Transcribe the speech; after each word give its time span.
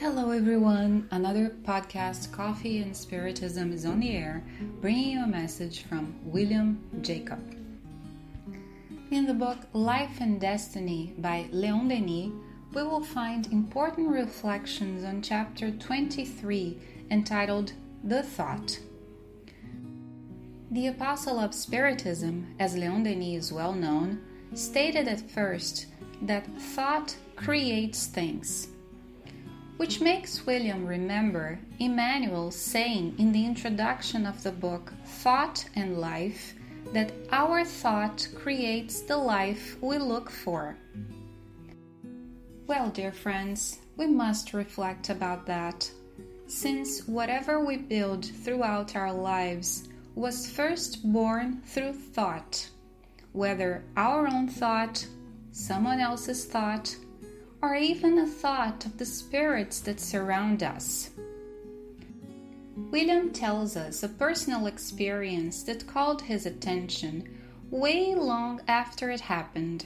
Hello, 0.00 0.30
everyone. 0.30 1.08
Another 1.10 1.50
podcast, 1.64 2.30
Coffee 2.30 2.82
and 2.82 2.96
Spiritism, 2.96 3.72
is 3.72 3.84
on 3.84 3.98
the 3.98 4.12
air, 4.12 4.44
bringing 4.80 5.10
you 5.10 5.24
a 5.24 5.26
message 5.26 5.82
from 5.88 6.14
William 6.22 6.80
Jacob. 7.02 7.40
In 9.10 9.26
the 9.26 9.34
book 9.34 9.58
Life 9.72 10.20
and 10.20 10.40
Destiny 10.40 11.14
by 11.18 11.48
Leon 11.50 11.88
Denis, 11.88 12.30
we 12.74 12.82
will 12.84 13.02
find 13.02 13.48
important 13.48 14.08
reflections 14.08 15.02
on 15.02 15.20
chapter 15.20 15.72
23 15.72 16.78
entitled 17.10 17.72
The 18.04 18.22
Thought. 18.22 18.78
The 20.70 20.86
apostle 20.86 21.40
of 21.40 21.52
Spiritism, 21.52 22.54
as 22.60 22.76
Leon 22.76 23.02
Denis 23.02 23.46
is 23.46 23.52
well 23.52 23.72
known, 23.72 24.20
stated 24.54 25.08
at 25.08 25.28
first 25.28 25.86
that 26.22 26.46
thought 26.56 27.16
creates 27.34 28.06
things 28.06 28.68
which 29.78 30.00
makes 30.00 30.44
William 30.44 30.84
remember 30.84 31.58
Emmanuel 31.78 32.50
saying 32.50 33.14
in 33.18 33.30
the 33.32 33.46
introduction 33.46 34.26
of 34.26 34.42
the 34.42 34.50
book 34.50 34.92
Thought 35.04 35.64
and 35.76 35.98
Life 35.98 36.54
that 36.92 37.12
our 37.30 37.64
thought 37.64 38.26
creates 38.34 39.00
the 39.02 39.16
life 39.16 39.76
we 39.80 39.98
look 39.98 40.30
for. 40.30 40.76
Well, 42.66 42.90
dear 42.90 43.12
friends, 43.12 43.78
we 43.96 44.08
must 44.08 44.52
reflect 44.52 45.10
about 45.10 45.46
that, 45.46 45.88
since 46.48 47.06
whatever 47.06 47.64
we 47.64 47.76
build 47.76 48.24
throughout 48.24 48.96
our 48.96 49.12
lives 49.12 49.88
was 50.16 50.50
first 50.50 51.12
born 51.12 51.62
through 51.64 51.92
thought, 51.92 52.68
whether 53.32 53.84
our 53.96 54.26
own 54.26 54.48
thought, 54.48 55.06
someone 55.52 56.00
else's 56.00 56.44
thought, 56.46 56.96
or 57.60 57.74
even 57.74 58.18
a 58.18 58.26
thought 58.26 58.86
of 58.86 58.98
the 58.98 59.06
spirits 59.06 59.80
that 59.80 60.00
surround 60.00 60.62
us. 60.62 61.10
William 62.90 63.30
tells 63.32 63.76
us 63.76 64.02
a 64.02 64.08
personal 64.08 64.66
experience 64.66 65.64
that 65.64 65.86
called 65.86 66.22
his 66.22 66.46
attention 66.46 67.28
way 67.70 68.14
long 68.14 68.60
after 68.68 69.10
it 69.10 69.20
happened. 69.20 69.84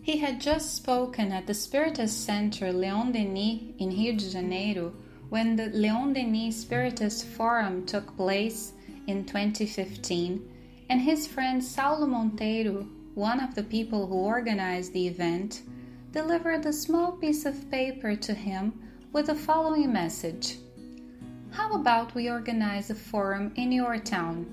He 0.00 0.18
had 0.18 0.40
just 0.40 0.74
spoken 0.74 1.30
at 1.30 1.46
the 1.46 1.54
Spiritist 1.54 2.24
Center 2.24 2.72
Leon 2.72 3.12
Denis 3.12 3.60
in 3.78 3.90
Rio 3.90 4.16
de 4.16 4.30
Janeiro 4.30 4.94
when 5.28 5.54
the 5.54 5.66
Leon 5.66 6.14
Denis 6.14 6.56
Spiritist 6.56 7.24
Forum 7.24 7.86
took 7.86 8.16
place 8.16 8.72
in 9.06 9.24
2015, 9.24 10.48
and 10.88 11.00
his 11.00 11.26
friend 11.26 11.62
Saulo 11.62 12.08
Monteiro 12.08 12.88
one 13.14 13.40
of 13.40 13.54
the 13.54 13.62
people 13.62 14.06
who 14.06 14.14
organized 14.14 14.92
the 14.92 15.06
event, 15.06 15.62
delivered 16.12 16.64
a 16.66 16.72
small 16.72 17.12
piece 17.12 17.44
of 17.44 17.70
paper 17.70 18.16
to 18.16 18.34
him 18.34 18.72
with 19.12 19.26
the 19.26 19.34
following 19.34 19.92
message 19.92 20.56
How 21.50 21.74
about 21.74 22.14
we 22.14 22.30
organize 22.30 22.90
a 22.90 22.94
forum 22.94 23.52
in 23.56 23.72
your 23.72 23.98
town? 23.98 24.46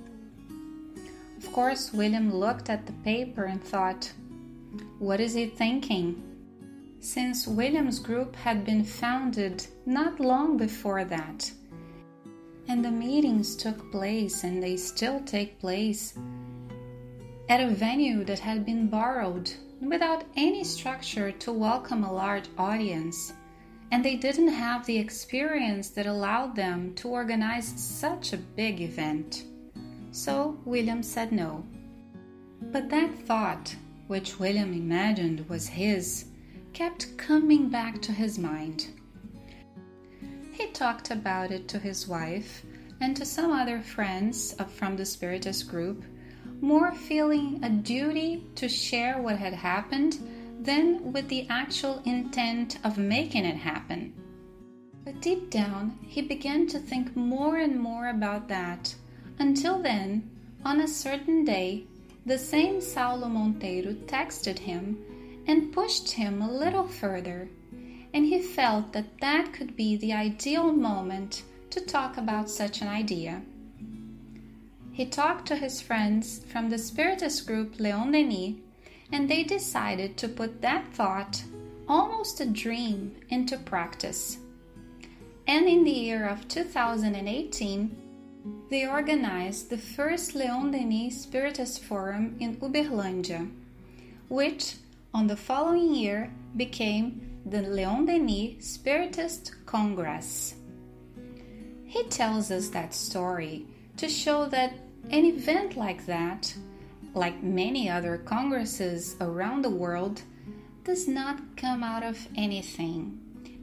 Of 1.37 1.51
course, 1.53 1.93
William 1.93 2.33
looked 2.33 2.69
at 2.69 2.85
the 2.85 2.93
paper 3.03 3.45
and 3.45 3.63
thought, 3.63 4.11
What 4.99 5.21
is 5.21 5.33
he 5.33 5.45
thinking? 5.45 6.23
Since 6.99 7.47
William's 7.47 7.99
group 7.99 8.35
had 8.35 8.65
been 8.65 8.83
founded 8.83 9.65
not 9.85 10.19
long 10.19 10.57
before 10.57 11.05
that, 11.05 11.49
and 12.67 12.83
the 12.83 12.91
meetings 12.91 13.55
took 13.55 13.89
place 13.89 14.43
and 14.43 14.61
they 14.61 14.75
still 14.75 15.21
take 15.21 15.59
place 15.59 16.13
at 17.49 17.59
a 17.59 17.67
venue 17.67 18.23
that 18.23 18.37
had 18.37 18.63
been 18.63 18.87
borrowed 18.87 19.51
without 19.81 20.23
any 20.35 20.63
structure 20.63 21.31
to 21.31 21.51
welcome 21.51 22.03
a 22.03 22.13
large 22.13 22.47
audience, 22.59 23.33
and 23.91 24.05
they 24.05 24.15
didn't 24.15 24.49
have 24.49 24.85
the 24.85 24.97
experience 24.97 25.89
that 25.89 26.05
allowed 26.05 26.55
them 26.55 26.93
to 26.93 27.07
organize 27.07 27.67
such 27.75 28.33
a 28.33 28.37
big 28.37 28.81
event. 28.81 29.45
So 30.11 30.59
William 30.63 31.01
said 31.01 31.31
no. 31.31 31.65
But 32.71 32.87
that 32.89 33.11
thought, 33.25 33.75
which 34.05 34.39
William 34.39 34.73
imagined 34.73 35.49
was 35.49 35.67
his, 35.67 36.25
kept 36.73 37.17
coming 37.17 37.67
back 37.67 37.99
to 38.03 38.11
his 38.11 38.37
mind. 38.37 38.89
He 40.51 40.67
talked 40.67 41.09
about 41.09 41.49
it 41.49 41.67
to 41.69 41.79
his 41.79 42.07
wife 42.07 42.63
and 43.01 43.17
to 43.17 43.25
some 43.25 43.51
other 43.51 43.79
friends 43.79 44.53
from 44.75 44.97
the 44.97 45.05
Spiritist 45.05 45.67
group 45.67 46.03
more 46.61 46.91
feeling 46.93 47.59
a 47.63 47.69
duty 47.69 48.43
to 48.55 48.67
share 48.67 49.21
what 49.21 49.37
had 49.37 49.53
happened 49.53 50.17
than 50.59 51.13
with 51.13 51.27
the 51.29 51.47
actual 51.49 52.01
intent 52.05 52.77
of 52.83 52.97
making 52.97 53.45
it 53.45 53.55
happen. 53.55 54.13
But 55.05 55.21
deep 55.21 55.49
down, 55.49 55.97
he 56.05 56.21
began 56.21 56.67
to 56.67 56.79
think 56.79 57.15
more 57.15 57.57
and 57.57 57.79
more 57.79 58.09
about 58.09 58.47
that. 58.49 58.93
Until 59.39 59.81
then, 59.81 60.29
on 60.65 60.81
a 60.81 60.87
certain 60.87 61.45
day, 61.45 61.85
the 62.25 62.37
same 62.37 62.81
Saulo 62.81 63.29
Monteiro 63.29 63.93
texted 64.05 64.59
him 64.59 65.43
and 65.47 65.71
pushed 65.71 66.11
him 66.11 66.41
a 66.41 66.51
little 66.51 66.87
further, 66.87 67.49
and 68.13 68.25
he 68.25 68.41
felt 68.41 68.91
that 68.93 69.19
that 69.21 69.53
could 69.53 69.75
be 69.75 69.95
the 69.95 70.13
ideal 70.13 70.73
moment 70.73 71.43
to 71.69 71.79
talk 71.79 72.17
about 72.17 72.49
such 72.49 72.81
an 72.81 72.87
idea 72.87 73.41
he 74.99 75.05
talked 75.05 75.47
to 75.47 75.55
his 75.55 75.81
friends 75.81 76.41
from 76.51 76.69
the 76.69 76.77
Spiritist 76.77 77.47
group 77.47 77.79
Leon 77.79 78.11
Denis, 78.11 78.55
and 79.13 79.29
they 79.29 79.43
decided 79.43 80.17
to 80.17 80.27
put 80.27 80.61
that 80.61 80.93
thought, 80.93 81.41
almost 81.87 82.41
a 82.41 82.45
dream, 82.45 83.15
into 83.29 83.57
practice. 83.59 84.39
And 85.47 85.69
in 85.69 85.85
the 85.85 85.89
year 85.89 86.27
of 86.27 86.49
2018, 86.49 87.95
they 88.69 88.85
organized 88.85 89.69
the 89.69 89.77
first 89.77 90.35
Leon 90.35 90.71
Denis 90.71 91.21
Spiritist 91.21 91.79
Forum 91.79 92.35
in 92.41 92.57
Uberlândia, 92.57 93.49
which 94.27 94.75
on 95.13 95.27
the 95.27 95.37
following 95.37 95.95
year 95.95 96.29
became 96.57 97.39
the 97.45 97.61
Leon 97.61 98.05
Denis 98.05 98.67
Spiritist 98.67 99.65
Congress. 99.65 100.55
He 101.85 102.03
tells 102.09 102.51
us 102.51 102.67
that 102.71 102.93
story 102.93 103.65
to 103.95 104.09
show 104.09 104.45
that 104.47 104.73
an 105.09 105.25
event 105.25 105.75
like 105.75 106.05
that, 106.05 106.53
like 107.13 107.41
many 107.43 107.89
other 107.89 108.17
congresses 108.17 109.15
around 109.19 109.63
the 109.63 109.69
world, 109.69 110.21
does 110.83 111.07
not 111.07 111.39
come 111.57 111.83
out 111.83 112.03
of 112.03 112.27
anything, 112.35 113.19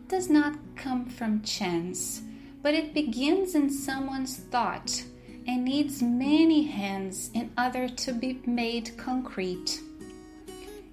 does 0.08 0.28
not 0.28 0.54
come 0.76 1.06
from 1.06 1.42
chance, 1.42 2.22
but 2.62 2.74
it 2.74 2.94
begins 2.94 3.54
in 3.54 3.70
someone's 3.70 4.36
thought 4.36 5.02
and 5.46 5.64
needs 5.64 6.02
many 6.02 6.62
hands 6.64 7.30
in 7.34 7.50
order 7.56 7.88
to 7.88 8.12
be 8.12 8.40
made 8.46 8.96
concrete. 8.96 9.80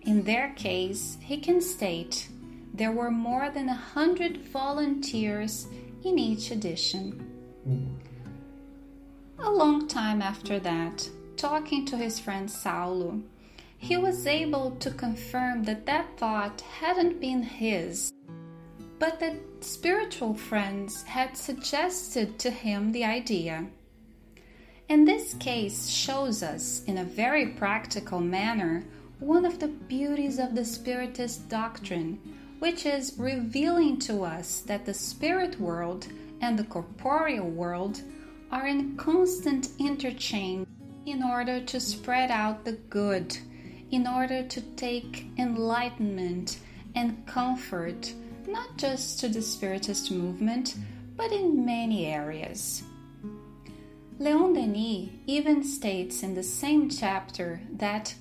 In 0.04 0.24
their 0.24 0.50
case, 0.56 1.18
he 1.22 1.38
can 1.38 1.62
state 1.62 2.28
there 2.74 2.92
were 2.92 3.12
more 3.12 3.52
than 3.52 3.70
a 3.70 3.76
hundred 3.76 4.38
volunteers 4.48 5.68
in 6.04 6.18
each 6.18 6.50
edition. 6.50 8.02
A 9.46 9.52
long 9.52 9.90
time 9.90 10.22
after 10.22 10.58
that, 10.62 11.10
talking 11.36 11.86
to 11.88 11.98
his 11.98 12.18
friend 12.18 12.48
Saulo, 12.48 13.22
he 13.78 13.98
was 13.98 14.26
able 14.26 14.72
to 14.80 14.90
confirm 14.90 15.64
that 15.64 15.86
that 15.86 16.18
thought 16.18 16.62
hadn't 16.62 17.20
been 17.20 17.44
his, 17.44 18.14
but 19.00 19.20
that 19.20 19.36
spiritual 19.60 20.34
friends 20.34 21.04
had 21.04 21.36
suggested 21.36 22.40
to 22.40 22.50
him 22.50 22.94
the 22.94 23.04
idea. 23.04 23.68
And 24.88 25.06
this 25.06 25.34
case 25.34 25.90
shows 25.90 26.42
us, 26.42 26.82
in 26.86 26.98
a 26.98 27.04
very 27.04 27.48
practical 27.48 28.22
manner, 28.22 28.86
one 29.20 29.44
of 29.44 29.60
the 29.60 29.68
beauties 29.68 30.40
of 30.40 30.56
the 30.56 30.64
Spiritist 30.64 31.50
doctrine, 31.50 32.18
which 32.60 32.86
is 32.86 33.16
revealing 33.18 34.00
to 34.00 34.24
us 34.24 34.62
that 34.62 34.86
the 34.86 34.94
spirit 34.94 35.60
world 35.60 36.08
and 36.40 36.58
the 36.58 36.64
corporeal 36.64 37.50
world 37.50 38.02
are 38.54 38.68
in 38.68 38.96
constant 38.98 39.70
interchange 39.80 40.68
in 41.08 41.24
order 41.24 41.60
to 41.60 41.80
spread 41.80 42.30
out 42.30 42.64
the 42.64 42.74
good, 42.88 43.36
in 43.90 44.06
order 44.06 44.44
to 44.44 44.62
take 44.76 45.26
enlightenment 45.40 46.60
and 46.94 47.26
comfort 47.26 48.14
not 48.48 48.78
just 48.78 49.20
to 49.20 49.28
the 49.28 49.42
Spiritist 49.42 50.12
movement, 50.12 50.76
but 51.18 51.32
in 51.32 51.66
many 51.66 52.06
areas. 52.06 52.84
Leon 54.20 54.54
Denis 54.54 55.10
even 55.26 55.64
states 55.64 56.22
in 56.22 56.36
the 56.36 56.44
same 56.44 56.92
chapter 56.92 57.60
that 57.72 58.14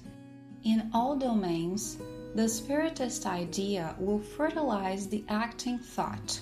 in 0.64 0.90
all 0.94 1.14
domains, 1.14 1.98
the 2.34 2.48
Spiritist 2.48 3.26
idea 3.26 3.94
will 3.98 4.20
fertilize 4.20 5.08
the 5.08 5.24
acting 5.28 5.78
thought. 5.78 6.40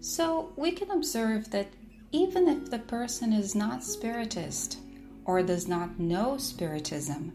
So 0.00 0.52
we 0.56 0.72
can 0.72 0.90
observe 0.90 1.50
that 1.52 1.68
even 2.14 2.46
if 2.46 2.70
the 2.70 2.78
person 2.78 3.32
is 3.32 3.56
not 3.56 3.82
spiritist 3.82 4.78
or 5.24 5.42
does 5.42 5.66
not 5.66 5.98
know 5.98 6.38
spiritism, 6.38 7.32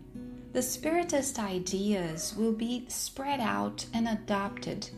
the 0.53 0.61
Spiritist 0.61 1.37
ideas 1.37 2.33
will 2.37 2.53
be 2.53 2.85
spread 2.87 3.41
out 3.41 3.85
and 3.93 4.07
adopted, 4.07 4.89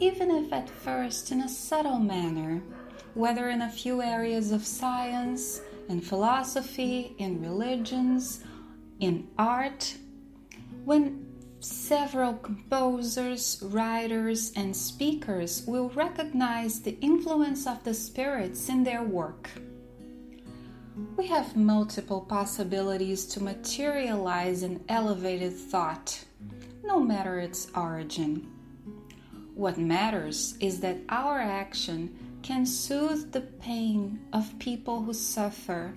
even 0.00 0.30
if 0.30 0.50
at 0.50 0.70
first 0.70 1.30
in 1.30 1.42
a 1.42 1.48
subtle 1.48 1.98
manner, 1.98 2.62
whether 3.12 3.50
in 3.50 3.60
a 3.60 3.70
few 3.70 4.00
areas 4.00 4.50
of 4.50 4.64
science, 4.64 5.60
in 5.90 6.00
philosophy, 6.00 7.14
in 7.18 7.42
religions, 7.42 8.44
in 8.98 9.28
art. 9.38 9.94
When 10.86 11.25
several 11.66 12.34
composers, 12.34 13.60
writers, 13.62 14.52
and 14.56 14.74
speakers 14.74 15.64
will 15.66 15.88
recognize 15.90 16.80
the 16.80 16.98
influence 17.00 17.66
of 17.66 17.82
the 17.84 17.94
spirits 17.94 18.68
in 18.68 18.84
their 18.84 19.02
work. 19.02 19.50
We 21.16 21.26
have 21.26 21.56
multiple 21.56 22.20
possibilities 22.20 23.26
to 23.26 23.42
materialize 23.42 24.62
an 24.62 24.84
elevated 24.88 25.52
thought, 25.52 26.24
no 26.84 27.00
matter 27.00 27.38
its 27.38 27.68
origin. 27.74 28.48
What 29.54 29.76
matters 29.76 30.56
is 30.60 30.80
that 30.80 30.98
our 31.08 31.40
action 31.40 32.38
can 32.42 32.64
soothe 32.64 33.32
the 33.32 33.40
pain 33.40 34.20
of 34.32 34.58
people 34.58 35.02
who 35.02 35.12
suffer, 35.12 35.94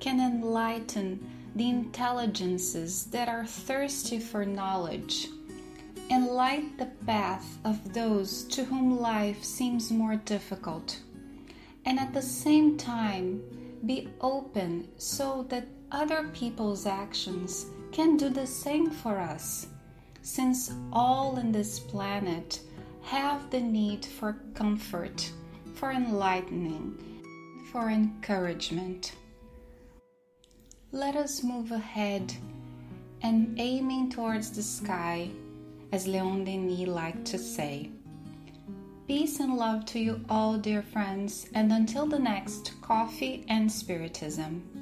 can 0.00 0.20
enlighten 0.20 1.41
the 1.54 1.68
intelligences 1.68 3.04
that 3.06 3.28
are 3.28 3.44
thirsty 3.44 4.18
for 4.18 4.44
knowledge, 4.44 5.28
and 6.10 6.26
light 6.26 6.78
the 6.78 6.90
path 7.06 7.58
of 7.64 7.92
those 7.92 8.44
to 8.44 8.64
whom 8.64 8.98
life 8.98 9.42
seems 9.44 9.90
more 9.90 10.16
difficult, 10.16 10.98
and 11.84 11.98
at 11.98 12.12
the 12.14 12.22
same 12.22 12.76
time 12.76 13.42
be 13.86 14.08
open 14.20 14.88
so 14.96 15.44
that 15.48 15.66
other 15.90 16.28
people's 16.32 16.86
actions 16.86 17.66
can 17.90 18.16
do 18.16 18.28
the 18.28 18.46
same 18.46 18.90
for 18.90 19.18
us, 19.18 19.66
since 20.22 20.72
all 20.92 21.36
in 21.38 21.52
this 21.52 21.78
planet 21.78 22.60
have 23.02 23.50
the 23.50 23.60
need 23.60 24.06
for 24.06 24.36
comfort, 24.54 25.30
for 25.74 25.90
enlightening, 25.90 26.96
for 27.70 27.90
encouragement. 27.90 29.12
Let 30.94 31.16
us 31.16 31.42
move 31.42 31.72
ahead 31.72 32.34
and 33.22 33.58
aiming 33.58 34.10
towards 34.10 34.50
the 34.50 34.62
sky, 34.62 35.30
as 35.90 36.06
Leon 36.06 36.44
Denis 36.44 36.86
liked 36.86 37.24
to 37.28 37.38
say. 37.38 37.90
Peace 39.08 39.40
and 39.40 39.56
love 39.56 39.86
to 39.86 39.98
you 39.98 40.20
all, 40.28 40.58
dear 40.58 40.82
friends, 40.82 41.46
and 41.54 41.72
until 41.72 42.04
the 42.04 42.18
next 42.18 42.78
Coffee 42.82 43.46
and 43.48 43.72
Spiritism. 43.72 44.81